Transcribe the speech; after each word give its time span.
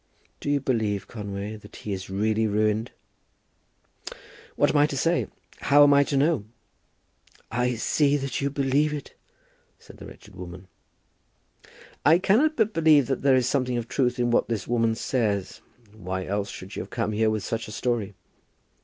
"Do 0.39 0.49
you 0.49 0.59
believe, 0.59 1.07
Conway, 1.07 1.57
that 1.57 1.75
he 1.75 1.93
is 1.93 2.09
really 2.09 2.47
ruined?" 2.47 2.89
"What 4.55 4.71
am 4.71 4.77
I 4.77 4.87
to 4.87 4.97
say? 4.97 5.27
How 5.59 5.83
am 5.83 5.93
I 5.93 6.03
to 6.05 6.17
know?" 6.17 6.45
"I 7.51 7.75
see 7.75 8.17
that 8.17 8.41
you 8.41 8.49
believe 8.49 8.95
it," 8.95 9.13
said 9.77 9.97
the 9.97 10.07
wretched 10.07 10.35
woman. 10.35 10.67
"I 12.03 12.17
cannot 12.17 12.55
but 12.55 12.73
believe 12.73 13.05
that 13.05 13.21
there 13.21 13.35
is 13.35 13.47
something 13.47 13.77
of 13.77 13.87
truth 13.87 14.17
in 14.17 14.31
what 14.31 14.47
this 14.49 14.67
woman 14.67 14.95
says. 14.95 15.61
Why 15.93 16.25
else 16.25 16.49
should 16.49 16.71
she 16.71 16.83
come 16.87 17.11
here 17.11 17.29
with 17.29 17.43
such 17.43 17.67
a 17.67 17.71
story?" 17.71 18.15